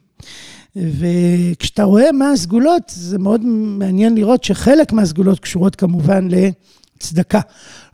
וכשאתה 0.76 1.84
רואה 1.84 2.12
מה 2.12 2.32
הסגולות, 2.32 2.84
זה 2.96 3.18
מאוד 3.18 3.42
מעניין 3.46 4.16
לראות 4.16 4.44
שחלק 4.44 4.94
מהסגולות 4.94 5.40
קשורות 5.40 5.76
כמובן 5.76 6.28
לצדקה. 6.32 7.42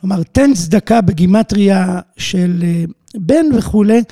כלומר, 0.02 0.24
תן 0.24 0.54
צדקה 0.54 1.02
בגימטריה 1.02 2.00
של 2.18 2.64
בן 3.18 3.46
וכולי, 3.54 4.04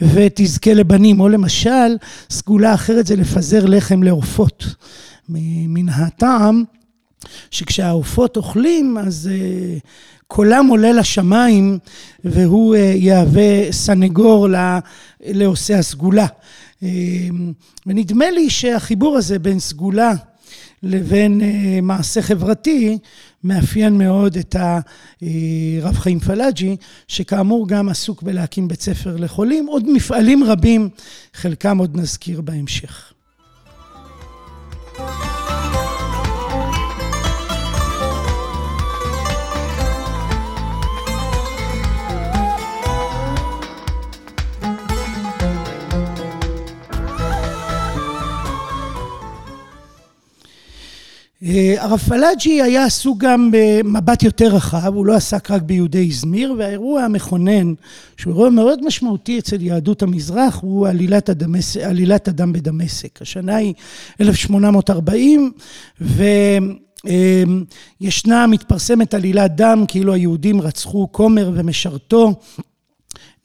ותזכה 0.00 0.74
לבנים. 0.74 1.20
או 1.20 1.28
למשל, 1.28 1.96
סגולה 2.30 2.74
אחרת 2.74 3.06
זה 3.06 3.16
לפזר 3.16 3.66
לחם 3.66 4.02
לעופות. 4.02 4.64
מן 5.28 5.88
הטעם 5.88 6.64
שכשהעופות 7.50 8.36
אוכלים, 8.36 8.98
אז 8.98 9.30
אה, 9.32 9.78
קולם 10.26 10.66
עולה 10.66 10.92
לשמיים, 10.92 11.78
והוא 12.24 12.74
אה, 12.74 12.80
יהווה 12.96 13.72
סנגור 13.72 14.48
לעושה 15.20 15.78
הסגולה. 15.78 16.26
ונדמה 17.86 18.30
לי 18.30 18.50
שהחיבור 18.50 19.16
הזה 19.16 19.38
בין 19.38 19.58
סגולה 19.58 20.12
לבין 20.82 21.40
מעשה 21.82 22.22
חברתי, 22.22 22.98
מאפיין 23.44 23.98
מאוד 23.98 24.36
את 24.36 24.56
הרב 24.58 25.94
חיים 25.94 26.20
פלאג'י, 26.20 26.76
שכאמור 27.08 27.68
גם 27.68 27.88
עסוק 27.88 28.22
בלהקים 28.22 28.68
בית 28.68 28.80
ספר 28.80 29.16
לחולים, 29.16 29.66
עוד 29.66 29.84
מפעלים 29.88 30.44
רבים, 30.44 30.88
חלקם 31.34 31.78
עוד 31.78 31.96
נזכיר 31.96 32.40
בהמשך. 32.40 33.12
אה, 34.98 35.29
הרב 51.78 51.98
פלאג'י 51.98 52.62
היה 52.62 52.84
עסוק 52.84 53.18
גם 53.18 53.50
במבט 53.52 54.22
יותר 54.22 54.46
רחב, 54.54 54.94
הוא 54.94 55.06
לא 55.06 55.14
עסק 55.14 55.50
רק 55.50 55.62
ביהודי 55.62 55.98
איזמיר, 55.98 56.54
והאירוע 56.58 57.02
המכונן, 57.02 57.74
שהוא 58.16 58.32
אירוע 58.32 58.50
מאוד 58.50 58.86
משמעותי 58.86 59.38
אצל 59.38 59.62
יהדות 59.62 60.02
המזרח, 60.02 60.58
הוא 60.62 60.88
עלילת, 60.88 61.28
הדמס... 61.28 61.76
עלילת 61.76 62.28
הדם 62.28 62.52
בדמשק. 62.52 63.22
השנה 63.22 63.56
היא 63.56 63.74
1840, 64.20 65.52
וישנה, 68.00 68.46
מתפרסמת 68.46 69.14
עלילת 69.14 69.56
דם, 69.56 69.84
כאילו 69.88 70.12
היהודים 70.14 70.60
רצחו 70.60 71.08
כומר 71.12 71.50
ומשרתו. 71.54 72.34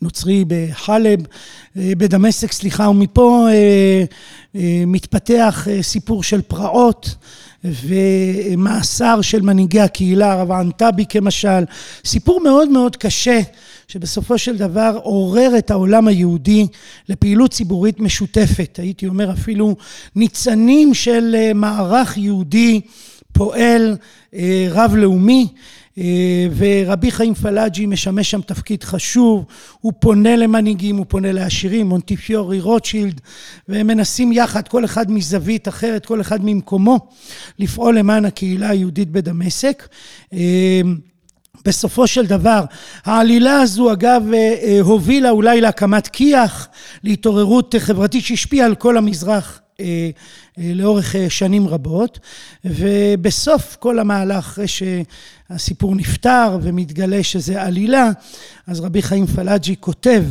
נוצרי 0.01 0.45
בחלב, 0.47 1.19
אה, 1.77 1.91
בדמשק, 1.97 2.51
סליחה, 2.51 2.89
ומפה 2.89 3.47
אה, 3.51 4.03
מתפתח 4.87 5.67
סיפור 5.81 6.23
של 6.23 6.41
פרעות. 6.41 7.15
ומאסר 7.65 9.21
של 9.21 9.41
מנהיגי 9.41 9.79
הקהילה, 9.79 10.31
הרב 10.31 10.51
אנטבי 10.51 11.05
כמשל, 11.09 11.63
סיפור 12.05 12.41
מאוד 12.43 12.69
מאוד 12.69 12.95
קשה 12.95 13.41
שבסופו 13.87 14.37
של 14.37 14.57
דבר 14.57 14.99
עורר 15.03 15.57
את 15.57 15.71
העולם 15.71 16.07
היהודי 16.07 16.67
לפעילות 17.09 17.51
ציבורית 17.51 17.99
משותפת, 17.99 18.79
הייתי 18.81 19.07
אומר 19.07 19.31
אפילו 19.31 19.75
ניצנים 20.15 20.93
של 20.93 21.35
אה, 21.37 21.53
מערך 21.53 22.17
יהודי 22.17 22.81
פועל 23.33 23.97
אה, 24.33 24.67
רב-לאומי 24.71 25.47
אה, 25.51 25.59
ורבי 26.57 27.11
חיים 27.11 27.33
פלאג'י 27.33 27.85
משמש 27.85 28.31
שם 28.31 28.41
תפקיד 28.41 28.83
חשוב, 28.83 29.45
הוא 29.81 29.93
פונה 29.99 30.35
למנהיגים, 30.35 30.97
הוא 30.97 31.05
פונה 31.09 31.31
לעשירים, 31.31 31.87
מונטיפיורי, 31.87 32.59
רוטשילד, 32.61 33.21
והם 33.69 33.87
מנסים 33.87 34.31
יחד, 34.31 34.67
כל 34.67 34.85
אחד 34.85 35.11
מזווית 35.11 35.67
אחרת, 35.67 36.05
כל 36.05 36.21
אחד 36.21 36.39
ממקומו, 36.43 36.99
לפעול 37.59 37.97
למען 37.97 38.25
הקהילה 38.25 38.69
היהודית 38.69 39.11
בדמשק. 39.11 39.87
אה, 40.33 40.81
בסופו 41.65 42.07
של 42.07 42.25
דבר, 42.25 42.63
העלילה 43.05 43.61
הזו 43.61 43.91
אגב 43.91 44.23
אה, 44.33 44.79
הובילה 44.81 45.29
אולי 45.29 45.61
להקמת 45.61 46.07
כי"ח, 46.07 46.67
להתעוררות 47.03 47.75
חברתית 47.79 48.23
שהשפיעה 48.23 48.65
על 48.65 48.75
כל 48.75 48.97
המזרח 48.97 49.61
לאורך 50.57 51.15
שנים 51.29 51.67
רבות, 51.67 52.19
ובסוף 52.65 53.75
כל 53.79 53.99
המהלך, 53.99 54.37
אחרי 54.37 54.65
הסיפור 55.49 55.95
נפתר 55.95 56.57
ומתגלה 56.61 57.23
שזה 57.23 57.61
עלילה, 57.61 58.09
אז 58.67 58.79
רבי 58.79 59.01
חיים 59.01 59.25
פלאג'י 59.25 59.75
כותב 59.79 60.23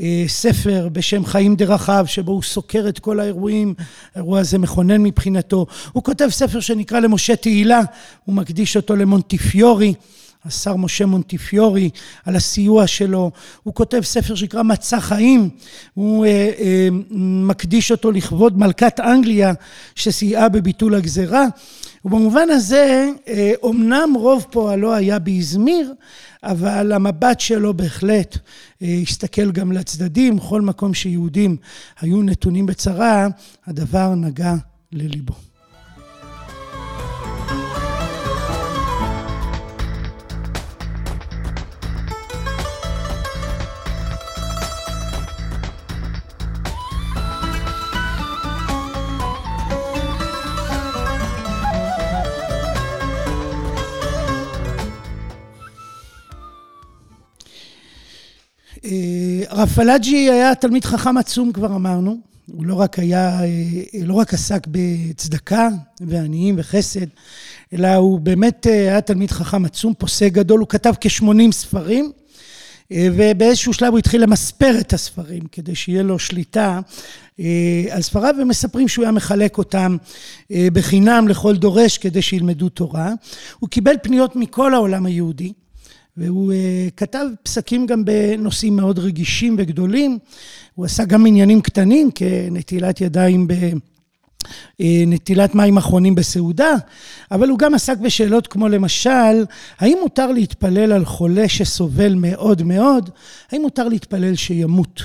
אה, 0.00 0.24
ספר 0.26 0.88
בשם 0.92 1.24
חיים 1.24 1.56
דרכיו, 1.56 2.04
שבו 2.08 2.32
הוא 2.32 2.42
סוקר 2.42 2.88
את 2.88 2.98
כל 2.98 3.20
האירועים, 3.20 3.74
האירוע 4.14 4.40
הזה 4.40 4.58
מכונן 4.58 5.02
מבחינתו. 5.02 5.66
הוא 5.92 6.02
כותב 6.02 6.28
ספר 6.30 6.60
שנקרא 6.60 7.00
למשה 7.00 7.36
תהילה, 7.36 7.80
הוא 8.24 8.34
מקדיש 8.34 8.76
אותו 8.76 8.96
למונטיפיורי. 8.96 9.94
השר 10.44 10.76
משה 10.76 11.06
מונטיפיורי, 11.06 11.90
על 12.24 12.36
הסיוע 12.36 12.86
שלו. 12.86 13.30
הוא 13.62 13.74
כותב 13.74 14.00
ספר 14.04 14.34
שנקרא 14.34 14.62
מצע 14.62 15.00
חיים, 15.00 15.48
הוא 15.94 16.26
אה, 16.26 16.50
אה, 16.58 16.88
מקדיש 17.20 17.90
אותו 17.90 18.12
לכבוד 18.12 18.58
מלכת 18.58 19.00
אנגליה 19.00 19.52
שסייעה 19.94 20.48
בביטול 20.48 20.94
הגזרה. 20.94 21.46
ובמובן 22.04 22.50
הזה, 22.50 23.10
אה, 23.28 23.52
אומנם 23.62 24.12
רוב 24.14 24.46
פועלו 24.50 24.94
היה 24.94 25.18
באזמיר, 25.18 25.94
אבל 26.42 26.92
המבט 26.92 27.40
שלו 27.40 27.74
בהחלט 27.74 28.38
אה, 28.82 28.98
הסתכל 29.02 29.52
גם 29.52 29.72
לצדדים, 29.72 30.36
בכל 30.36 30.60
מקום 30.60 30.94
שיהודים 30.94 31.56
היו 32.00 32.22
נתונים 32.22 32.66
בצרה, 32.66 33.28
הדבר 33.66 34.14
נגע 34.14 34.54
לליבו. 34.92 35.49
הרב 59.48 59.68
פלאג'י 59.68 60.30
היה 60.30 60.54
תלמיד 60.54 60.84
חכם 60.84 61.16
עצום, 61.16 61.52
כבר 61.52 61.76
אמרנו. 61.76 62.16
הוא 62.52 62.66
לא 62.66 62.74
רק 62.74 62.98
היה, 62.98 63.40
לא 64.02 64.14
רק 64.14 64.34
עסק 64.34 64.66
בצדקה 64.70 65.68
ועניים 66.00 66.54
וחסד, 66.58 67.06
אלא 67.72 67.94
הוא 67.94 68.20
באמת 68.20 68.66
היה 68.66 69.00
תלמיד 69.00 69.30
חכם 69.30 69.64
עצום, 69.64 69.94
פוסק 69.98 70.32
גדול, 70.32 70.60
הוא 70.60 70.68
כתב 70.68 70.94
כ-80 71.00 71.52
ספרים. 71.52 72.12
ובאיזשהו 72.92 73.72
שלב 73.72 73.90
הוא 73.90 73.98
התחיל 73.98 74.22
למספר 74.22 74.76
את 74.80 74.92
הספרים 74.92 75.42
כדי 75.52 75.74
שיהיה 75.74 76.02
לו 76.02 76.18
שליטה 76.18 76.80
על 77.90 78.02
ספריו, 78.02 78.34
ומספרים 78.42 78.88
שהוא 78.88 79.02
היה 79.02 79.12
מחלק 79.12 79.58
אותם 79.58 79.96
בחינם 80.50 81.28
לכל 81.28 81.56
דורש 81.56 81.98
כדי 81.98 82.22
שילמדו 82.22 82.68
תורה. 82.68 83.12
הוא 83.58 83.68
קיבל 83.68 83.94
פניות 84.02 84.36
מכל 84.36 84.74
העולם 84.74 85.06
היהודי. 85.06 85.52
והוא 86.16 86.52
כתב 86.96 87.26
פסקים 87.42 87.86
גם 87.86 88.04
בנושאים 88.04 88.76
מאוד 88.76 88.98
רגישים 88.98 89.56
וגדולים. 89.58 90.18
הוא 90.74 90.84
עשה 90.84 91.04
גם 91.04 91.26
עניינים 91.26 91.60
קטנים 91.60 92.10
כנטילת 92.14 93.00
ידיים 93.00 93.48
בנטילת 94.78 95.54
מים 95.54 95.76
אחרונים 95.76 96.14
בסעודה, 96.14 96.74
אבל 97.30 97.48
הוא 97.48 97.58
גם 97.58 97.74
עסק 97.74 97.98
בשאלות 97.98 98.46
כמו 98.46 98.68
למשל, 98.68 99.44
האם 99.78 99.98
מותר 100.02 100.32
להתפלל 100.32 100.92
על 100.92 101.04
חולה 101.04 101.48
שסובל 101.48 102.14
מאוד 102.14 102.62
מאוד? 102.62 103.10
האם 103.52 103.62
מותר 103.62 103.88
להתפלל 103.88 104.34
שימות? 104.34 105.02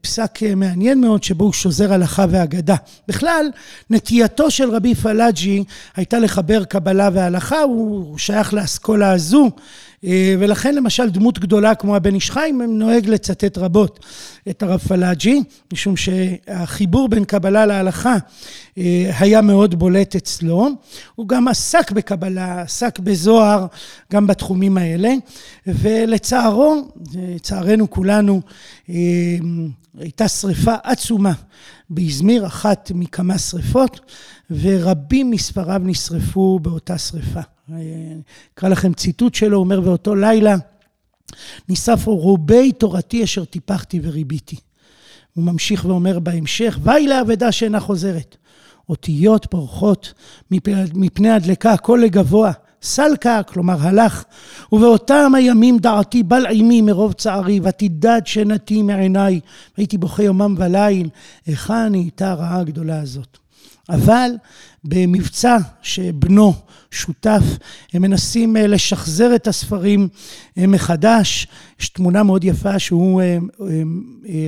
פסק 0.00 0.38
מעניין 0.56 1.00
מאוד 1.00 1.22
שבו 1.22 1.44
הוא 1.44 1.52
שוזר 1.52 1.92
הלכה 1.92 2.26
ואגדה. 2.30 2.76
בכלל, 3.08 3.46
נטייתו 3.90 4.50
של 4.50 4.70
רבי 4.70 4.94
פלאג'י 4.94 5.64
הייתה 5.96 6.18
לחבר 6.18 6.64
קבלה 6.64 7.10
והלכה, 7.12 7.60
הוא 7.60 8.18
שייך 8.18 8.54
לאסכולה 8.54 9.12
הזו. 9.12 9.50
ולכן 10.38 10.74
למשל 10.74 11.10
דמות 11.10 11.38
גדולה 11.38 11.74
כמו 11.74 11.96
הבן 11.96 12.14
איש 12.14 12.30
חיים 12.30 12.62
נוהג 12.62 13.08
לצטט 13.08 13.58
רבות 13.58 14.00
את 14.50 14.62
הרב 14.62 14.80
פלאג'י, 14.80 15.42
משום 15.72 15.94
שהחיבור 15.96 17.08
בין 17.08 17.24
קבלה 17.24 17.66
להלכה 17.66 18.16
היה 19.18 19.40
מאוד 19.40 19.78
בולט 19.78 20.16
אצלו. 20.16 20.68
הוא 21.14 21.28
גם 21.28 21.48
עסק 21.48 21.92
בקבלה, 21.92 22.62
עסק 22.62 22.98
בזוהר, 22.98 23.66
גם 24.12 24.26
בתחומים 24.26 24.78
האלה, 24.78 25.14
ולצערו, 25.66 26.88
לצערנו 27.14 27.90
כולנו, 27.90 28.40
הייתה 29.98 30.28
שריפה 30.28 30.74
עצומה 30.82 31.32
באזמיר, 31.90 32.46
אחת 32.46 32.92
מכמה 32.94 33.38
שריפות, 33.38 34.00
ורבים 34.50 35.30
מספריו 35.30 35.80
נשרפו 35.84 36.58
באותה 36.58 36.98
שריפה. 36.98 37.40
אקרא 38.54 38.68
לכם 38.68 38.92
ציטוט 38.92 39.34
שלו, 39.34 39.56
הוא 39.56 39.64
אומר, 39.64 39.80
ואותו 39.84 40.14
לילה 40.14 40.56
נשרף 41.68 42.06
רובי 42.06 42.72
תורתי 42.72 43.24
אשר 43.24 43.44
טיפחתי 43.44 44.00
וריביתי. 44.02 44.56
הוא 45.34 45.44
ממשיך 45.44 45.84
ואומר 45.84 46.18
בהמשך, 46.18 46.78
ואי 46.82 47.06
לאבדה 47.06 47.52
שאינה 47.52 47.80
חוזרת. 47.80 48.36
אותיות 48.88 49.46
פורחות 49.50 50.12
מפני 50.94 51.30
הדלקה, 51.30 51.72
הכל 51.72 52.00
לגבוה. 52.04 52.52
סלקה, 52.82 53.42
כלומר 53.42 53.76
הלך, 53.80 54.24
ובאותם 54.72 55.32
הימים 55.34 55.78
דעתי 55.78 56.22
בל 56.22 56.46
עימי 56.46 56.82
מרוב 56.82 57.12
צערי, 57.12 57.60
ותדד 57.62 58.20
שנתי 58.24 58.82
מעיניי, 58.82 59.40
והייתי 59.78 59.98
בוכה 59.98 60.22
יומם 60.22 60.54
וליל, 60.58 61.08
היכן 61.46 61.88
נהייתה 61.90 62.30
הרעה 62.30 62.60
הגדולה 62.60 63.00
הזאת. 63.00 63.39
אבל 63.90 64.30
במבצע 64.84 65.56
שבנו 65.82 66.54
שותף, 66.90 67.42
הם 67.92 68.02
מנסים 68.02 68.56
אה, 68.56 68.66
לשחזר 68.66 69.34
את 69.34 69.48
הספרים 69.48 70.08
אה, 70.58 70.66
מחדש. 70.66 71.46
יש 71.80 71.88
תמונה 71.88 72.22
מאוד 72.22 72.44
יפה 72.44 72.78
שהוא, 72.78 73.22
אה, 73.22 73.38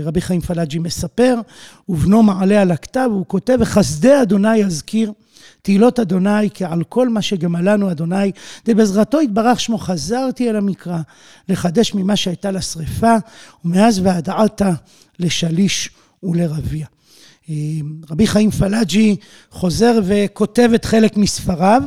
רבי 0.03 0.21
חיים 0.21 0.41
פלאג'י 0.41 0.79
מספר, 0.79 1.41
ובנו 1.89 2.23
מעלה 2.23 2.63
על 2.63 2.71
הכתב, 2.71 3.09
הוא 3.13 3.25
כותב, 3.29 3.57
וחסדי 3.61 4.23
אדוני 4.23 4.57
יזכיר. 4.57 5.13
תהילות 5.63 6.01
אדוני 6.01 6.51
כעל 6.55 6.83
כל 6.85 7.09
מה 7.09 7.23
שגמלנו 7.23 7.91
אדוני, 7.91 8.33
ובעזרתו 8.69 9.21
יתברך 9.21 9.61
שמו 9.61 9.79
חזרתי 9.79 10.51
אל 10.51 10.57
המקרא, 10.57 10.99
לחדש 11.49 11.95
ממה 11.95 12.17
שהייתה 12.17 12.51
לשרפה, 12.51 13.17
ומאז 13.65 14.01
ועד 14.05 14.31
עתה 14.31 14.71
לשליש 15.19 15.91
ולרביע. 16.23 16.87
רבי 18.11 18.27
חיים 18.27 18.51
פלאג'י 18.51 19.17
חוזר 19.51 20.01
וכותב 20.05 20.71
את 20.75 20.85
חלק 20.85 21.17
מספריו. 21.17 21.83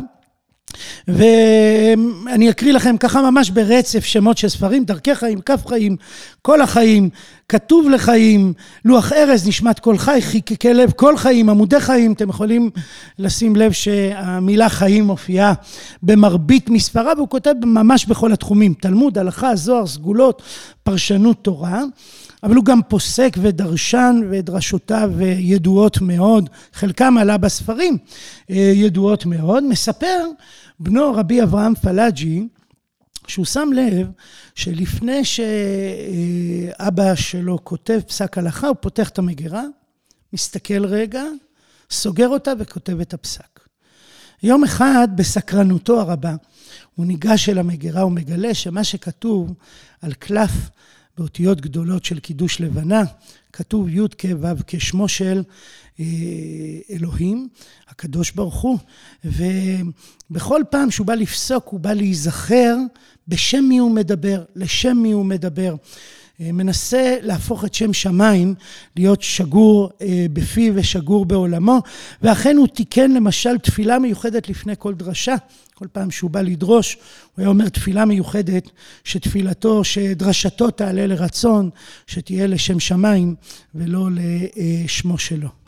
ואני 1.07 2.49
אקריא 2.49 2.73
לכם 2.73 2.97
ככה 2.97 3.31
ממש 3.31 3.49
ברצף 3.49 4.05
שמות 4.05 4.37
של 4.37 4.49
ספרים, 4.49 4.83
דרכי 4.83 5.15
חיים, 5.15 5.41
כף 5.41 5.67
חיים, 5.67 5.95
כל 6.41 6.61
החיים, 6.61 7.09
כתוב 7.49 7.89
לחיים, 7.89 8.53
לוח 8.85 9.13
ארז, 9.13 9.47
נשמת 9.47 9.79
כל 9.79 9.97
חי, 9.97 10.19
חיכי 10.21 10.57
כלב, 10.57 10.91
כל 10.91 11.17
חיים, 11.17 11.49
עמודי 11.49 11.79
חיים, 11.79 12.13
אתם 12.13 12.29
יכולים 12.29 12.69
לשים 13.19 13.55
לב 13.55 13.71
שהמילה 13.71 14.69
חיים 14.69 15.03
מופיעה 15.03 15.53
במרבית 16.03 16.69
מספריו, 16.69 17.13
והוא 17.17 17.29
כותב 17.29 17.53
ממש 17.65 18.05
בכל 18.05 18.33
התחומים, 18.33 18.73
תלמוד, 18.73 19.17
הלכה, 19.17 19.55
זוהר, 19.55 19.87
סגולות, 19.87 20.41
פרשנות 20.83 21.37
תורה. 21.41 21.83
אבל 22.43 22.55
הוא 22.55 22.65
גם 22.65 22.81
פוסק 22.87 23.37
ודרשן 23.41 24.21
ודרשותיו 24.29 25.11
ידועות 25.37 26.01
מאוד, 26.01 26.49
חלקם 26.73 27.17
עלה 27.17 27.37
בספרים, 27.37 27.97
ידועות 28.49 29.25
מאוד. 29.25 29.63
מספר 29.63 30.25
בנו 30.79 31.13
רבי 31.13 31.43
אברהם 31.43 31.75
פלאג'י, 31.75 32.47
שהוא 33.29 33.45
שם 33.45 33.69
לב 33.75 34.07
שלפני 34.55 35.21
שאבא 35.25 37.15
שלו 37.15 37.59
כותב 37.63 37.99
פסק 38.07 38.37
הלכה, 38.37 38.67
הוא 38.67 38.75
פותח 38.79 39.09
את 39.09 39.19
המגירה, 39.19 39.63
מסתכל 40.33 40.85
רגע, 40.85 41.23
סוגר 41.91 42.27
אותה 42.27 42.51
וכותב 42.59 42.99
את 42.99 43.13
הפסק. 43.13 43.59
יום 44.43 44.63
אחד, 44.63 45.07
בסקרנותו 45.15 46.01
הרבה, 46.01 46.35
הוא 46.95 47.05
ניגש 47.05 47.49
אל 47.49 47.57
המגירה 47.57 48.05
ומגלה 48.05 48.53
שמה 48.53 48.83
שכתוב 48.83 49.53
על 50.01 50.13
קלף 50.13 50.51
באותיות 51.17 51.61
גדולות 51.61 52.05
של 52.05 52.19
קידוש 52.19 52.61
לבנה, 52.61 53.03
כתוב 53.53 53.89
י' 53.89 54.07
כ' 54.17 54.25
כשמו 54.67 55.07
של 55.07 55.43
אלוהים, 56.89 57.47
הקדוש 57.87 58.31
ברוך 58.31 58.61
הוא, 58.61 58.77
ובכל 59.23 60.61
פעם 60.69 60.91
שהוא 60.91 61.07
בא 61.07 61.13
לפסוק, 61.13 61.67
הוא 61.67 61.79
בא 61.79 61.93
להיזכר 61.93 62.77
בשם 63.27 63.65
מי 63.69 63.77
הוא 63.77 63.91
מדבר, 63.91 64.43
לשם 64.55 64.97
מי 64.97 65.11
הוא 65.11 65.25
מדבר. 65.25 65.75
אה, 66.41 66.51
מנסה 66.51 67.17
להפוך 67.21 67.65
את 67.65 67.73
שם 67.73 67.93
שמיים 67.93 68.55
להיות 68.95 69.21
שגור 69.21 69.89
אה, 70.01 70.25
בפיו 70.33 70.73
ושגור 70.75 71.25
בעולמו, 71.25 71.81
ואכן 72.21 72.57
הוא 72.57 72.67
תיקן 72.67 73.11
למשל 73.11 73.57
תפילה 73.57 73.99
מיוחדת 73.99 74.49
לפני 74.49 74.73
כל 74.79 74.93
דרשה. 74.93 75.35
כל 75.73 75.87
פעם 75.91 76.11
שהוא 76.11 76.31
בא 76.31 76.41
לדרוש, 76.41 76.95
הוא 76.95 77.01
היה 77.37 77.47
אומר 77.47 77.69
תפילה 77.69 78.05
מיוחדת, 78.05 78.69
שתפילתו, 79.03 79.83
שדרשתו 79.83 80.71
תעלה 80.71 81.07
לרצון, 81.07 81.69
שתהיה 82.07 82.47
לשם 82.47 82.79
שמיים 82.79 83.35
ולא 83.75 84.09
לשמו 84.11 85.17
שלו. 85.17 85.64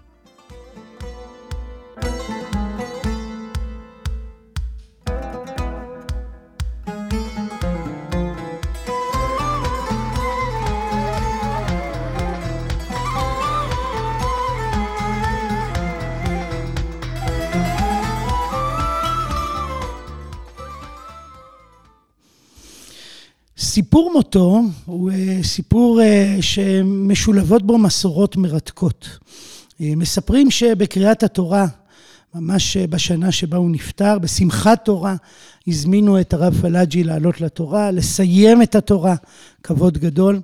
סיפור 23.78 24.12
מותו 24.14 24.62
הוא 24.86 25.12
אה, 25.12 25.40
סיפור 25.44 26.02
אה, 26.02 26.38
שמשולבות 26.42 27.64
בו 27.64 27.78
מסורות 27.78 28.38
מרתקות. 28.38 29.10
אה, 29.82 29.94
מספרים 29.96 30.52
שבקריאת 30.52 31.24
התורה, 31.24 31.68
ממש 32.36 32.78
בשנה 32.78 33.32
שבה 33.32 33.58
הוא 33.58 33.72
נפטר, 33.72 34.20
בשמחת 34.20 34.86
תורה, 34.86 35.16
הזמינו 35.68 36.22
את 36.22 36.34
הרב 36.34 36.62
פלאג'י 36.62 37.04
לעלות 37.04 37.42
לתורה, 37.42 37.92
לסיים 37.92 38.62
את 38.62 38.76
התורה, 38.76 39.16
כבוד 39.64 39.98
גדול. 39.98 40.40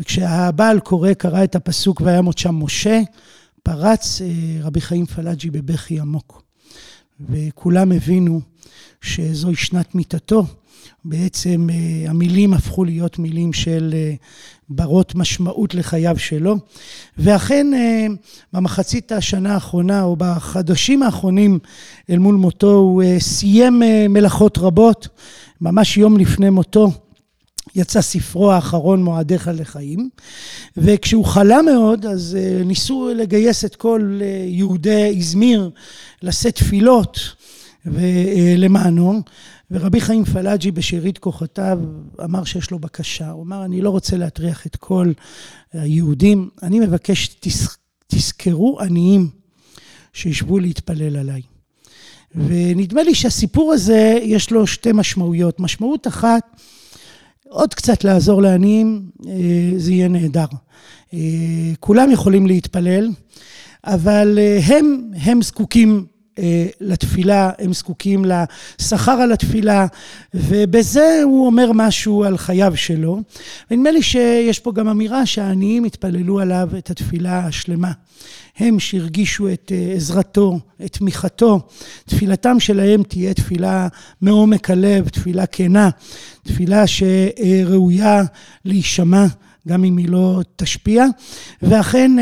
וכשהבעל 0.00 0.80
קורא, 0.80 1.12
קרא 1.12 1.44
את 1.44 1.56
הפסוק 1.56 2.00
וימות 2.00 2.38
שם 2.38 2.54
משה, 2.54 3.00
פרץ 3.62 4.20
רבי 4.62 4.80
חיים 4.80 5.06
פלאג'י 5.06 5.50
בבכי 5.50 6.00
עמוק. 6.00 6.42
וכולם 7.20 7.92
הבינו 7.92 8.40
שזוהי 9.00 9.56
שנת 9.56 9.94
מיתתו. 9.94 10.44
בעצם 11.08 11.66
אה, 11.70 12.10
המילים 12.10 12.54
הפכו 12.54 12.84
להיות 12.84 13.18
מילים 13.18 13.52
של 13.52 13.94
אה, 13.94 14.14
ברות 14.68 15.14
משמעות 15.14 15.74
לחייו 15.74 16.18
שלו. 16.18 16.56
ואכן 17.18 17.74
אה, 17.74 18.06
במחצית 18.52 19.12
השנה 19.12 19.54
האחרונה 19.54 20.02
או 20.02 20.16
בחדשים 20.16 21.02
האחרונים 21.02 21.58
אל 22.10 22.18
מול 22.18 22.34
מותו 22.34 22.74
הוא 22.74 23.02
סיים 23.18 23.82
מלאכות 24.08 24.58
רבות. 24.58 25.08
ממש 25.60 25.96
יום 25.96 26.18
לפני 26.18 26.50
מותו 26.50 26.90
יצא 27.74 28.00
ספרו 28.00 28.52
האחרון 28.52 29.02
מועדיך 29.02 29.50
לחיים 29.54 30.08
וכשהוא 30.76 31.24
חלה 31.24 31.62
מאוד 31.62 32.06
אז 32.06 32.38
ניסו 32.64 33.10
לגייס 33.16 33.64
את 33.64 33.76
כל 33.76 34.20
יהודי 34.46 35.04
איזמיר 35.04 35.70
לשאת 36.22 36.54
תפילות 36.54 37.18
ולמענו, 37.86 39.22
ורבי 39.70 40.00
חיים 40.00 40.24
פלאג'י 40.24 40.70
בשארית 40.70 41.18
כוחותיו 41.18 41.78
אמר 42.24 42.44
שיש 42.44 42.70
לו 42.70 42.78
בקשה. 42.78 43.30
הוא 43.30 43.42
אמר, 43.42 43.64
אני 43.64 43.80
לא 43.80 43.90
רוצה 43.90 44.16
להטריח 44.16 44.66
את 44.66 44.76
כל 44.76 45.12
היהודים, 45.72 46.48
אני 46.62 46.80
מבקש, 46.80 47.36
תז, 47.40 47.76
תזכרו 48.06 48.80
עניים 48.80 49.28
שישבו 50.12 50.58
להתפלל 50.58 51.16
עליי. 51.16 51.42
ונדמה 52.34 53.02
לי 53.02 53.14
שהסיפור 53.14 53.72
הזה, 53.72 54.18
יש 54.22 54.50
לו 54.50 54.66
שתי 54.66 54.92
משמעויות. 54.92 55.60
משמעות 55.60 56.06
אחת, 56.06 56.42
עוד 57.48 57.74
קצת 57.74 58.04
לעזור 58.04 58.42
לעניים, 58.42 59.10
אה, 59.26 59.32
זה 59.76 59.92
יהיה 59.92 60.08
נהדר. 60.08 60.46
אה, 61.14 61.18
כולם 61.80 62.10
יכולים 62.10 62.46
להתפלל, 62.46 63.10
אבל 63.84 64.38
אה, 64.38 64.60
הם, 64.66 65.10
הם 65.22 65.42
זקוקים 65.42 66.06
לתפילה, 66.80 67.50
הם 67.58 67.72
זקוקים 67.72 68.24
לשכר 68.24 69.12
על 69.12 69.32
התפילה, 69.32 69.86
ובזה 70.34 71.20
הוא 71.24 71.46
אומר 71.46 71.70
משהו 71.74 72.24
על 72.24 72.38
חייו 72.38 72.72
שלו. 72.76 73.20
ונדמה 73.70 73.90
לי 73.90 74.02
שיש 74.02 74.58
פה 74.58 74.72
גם 74.72 74.88
אמירה 74.88 75.26
שהעניים 75.26 75.84
יתפללו 75.84 76.40
עליו 76.40 76.68
את 76.78 76.90
התפילה 76.90 77.38
השלמה. 77.38 77.92
הם 78.58 78.80
שהרגישו 78.80 79.48
את 79.48 79.72
עזרתו, 79.96 80.58
את 80.84 80.92
תמיכתו, 80.92 81.60
תפילתם 82.06 82.60
שלהם 82.60 83.02
תהיה 83.02 83.34
תפילה 83.34 83.88
מעומק 84.20 84.70
הלב, 84.70 85.08
תפילה 85.08 85.46
כנה, 85.46 85.90
תפילה 86.42 86.84
שראויה 86.86 88.22
להישמע. 88.64 89.26
גם 89.68 89.84
אם 89.84 89.96
היא 89.96 90.08
לא 90.08 90.40
תשפיע. 90.56 91.04
ואכן 91.62 92.12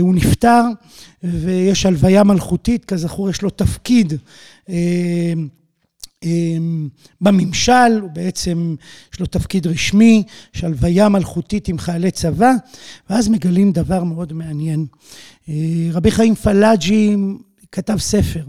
הוא 0.00 0.14
נפטר, 0.14 0.62
ויש 1.22 1.86
הלוויה 1.86 2.24
מלכותית, 2.24 2.84
כזכור 2.84 3.30
יש 3.30 3.42
לו 3.42 3.50
תפקיד 3.50 4.12
בממשל, 7.20 7.98
הוא 8.00 8.10
בעצם, 8.10 8.74
יש 9.14 9.20
לו 9.20 9.26
תפקיד 9.26 9.66
רשמי, 9.66 10.22
יש 10.54 10.64
הלוויה 10.64 11.08
מלכותית 11.08 11.68
עם 11.68 11.78
חיילי 11.78 12.10
צבא, 12.10 12.52
ואז 13.10 13.28
מגלים 13.28 13.72
דבר 13.72 14.04
מאוד 14.04 14.32
מעניין. 14.32 14.86
רבי 15.92 16.10
חיים 16.10 16.34
פלאג'י 16.34 17.16
כתב 17.72 17.96
ספר, 17.98 18.44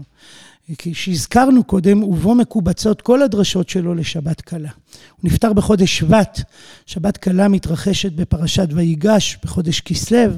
שהזכרנו 0.92 1.64
קודם, 1.64 2.02
ובו 2.02 2.34
מקובצות 2.34 3.02
כל 3.02 3.22
הדרשות 3.22 3.68
שלו 3.68 3.94
לשבת 3.94 4.40
קלה. 4.40 4.70
הוא 5.16 5.30
נפטר 5.30 5.52
בחודש 5.52 5.98
שבט, 5.98 6.40
שבת 6.86 7.16
קלה 7.16 7.48
מתרחשת 7.48 8.12
בפרשת 8.12 8.68
ויגש, 8.72 9.38
בחודש 9.44 9.80
כסלו, 9.80 10.32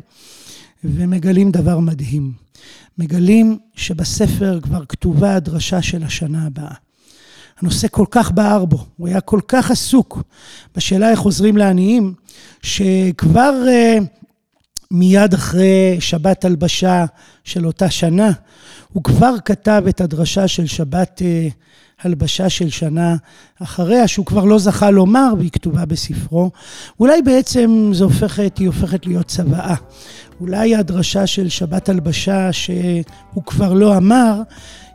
ומגלים 0.84 1.50
דבר 1.50 1.78
מדהים. 1.78 2.32
מגלים 2.98 3.58
שבספר 3.74 4.60
כבר 4.62 4.84
כתובה 4.84 5.34
הדרשה 5.34 5.82
של 5.82 6.02
השנה 6.02 6.46
הבאה. 6.46 6.74
הנושא 7.60 7.88
כל 7.90 8.06
כך 8.10 8.32
בער 8.32 8.64
בו, 8.64 8.86
הוא 8.96 9.08
היה 9.08 9.20
כל 9.20 9.40
כך 9.48 9.70
עסוק 9.70 10.22
בשאלה 10.76 11.10
איך 11.10 11.20
עוזרים 11.20 11.56
לעניים, 11.56 12.14
שכבר 12.62 13.62
uh, 13.66 14.04
מיד 14.90 15.34
אחרי 15.34 15.96
שבת 16.00 16.44
הלבשה 16.44 17.04
של 17.44 17.66
אותה 17.66 17.90
שנה, 17.90 18.30
הוא 18.92 19.04
כבר 19.04 19.34
כתב 19.44 19.82
את 19.88 20.00
הדרשה 20.00 20.48
של 20.48 20.66
שבת 20.66 21.22
uh, 21.22 21.52
הלבשה 22.02 22.48
של 22.48 22.70
שנה 22.70 23.16
אחריה, 23.62 24.08
שהוא 24.08 24.26
כבר 24.26 24.44
לא 24.44 24.58
זכה 24.58 24.90
לומר, 24.90 25.32
והיא 25.38 25.50
כתובה 25.50 25.84
בספרו. 25.84 26.50
אולי 27.00 27.22
בעצם 27.22 27.90
זו 27.92 28.04
הופכת, 28.04 28.58
היא 28.58 28.66
הופכת 28.66 29.06
להיות 29.06 29.26
צוואה. 29.26 29.74
אולי 30.40 30.76
הדרשה 30.76 31.26
של 31.26 31.48
שבת 31.48 31.88
הלבשה 31.88 32.52
שהוא 32.52 33.44
כבר 33.46 33.72
לא 33.72 33.96
אמר, 33.96 34.42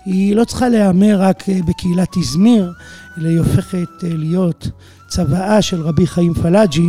היא 0.05 0.35
לא 0.35 0.43
צריכה 0.43 0.69
להיאמר 0.69 1.21
רק 1.21 1.49
אה, 1.49 1.59
בקהילת 1.67 2.17
איזמיר, 2.17 2.71
אלא 3.17 3.29
היא 3.29 3.39
הופכת 3.39 4.03
אה, 4.03 4.09
להיות 4.13 4.67
צוואה 5.07 5.61
של 5.61 5.81
רבי 5.81 6.07
חיים 6.07 6.33
פלאג'י 6.33 6.87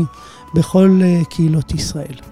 בכל 0.54 1.00
אה, 1.02 1.20
קהילות 1.30 1.74
ישראל. 1.74 2.31